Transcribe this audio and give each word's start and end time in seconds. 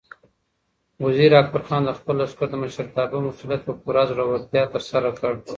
وزیر 1.05 1.31
اکبر 1.41 1.61
خان 1.67 1.81
د 1.85 1.91
خپل 1.99 2.15
لښکر 2.21 2.47
د 2.51 2.55
مشرتابه 2.63 3.17
مسؤلیت 3.27 3.61
په 3.65 3.73
پوره 3.81 4.03
زړورتیا 4.09 4.63
ترسره 4.73 5.09
کړ. 5.19 5.31